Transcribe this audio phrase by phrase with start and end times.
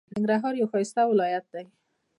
[0.15, 1.65] ننګرهار یو ښایسته ولایت دی.